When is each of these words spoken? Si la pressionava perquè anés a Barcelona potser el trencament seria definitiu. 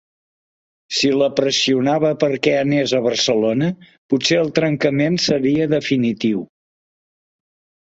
Si 0.99 1.09
la 1.21 1.27
pressionava 1.39 2.11
perquè 2.23 2.53
anés 2.61 2.95
a 3.01 3.03
Barcelona 3.09 3.69
potser 4.15 4.41
el 4.47 4.51
trencament 4.61 5.21
seria 5.29 5.71
definitiu. 5.77 6.45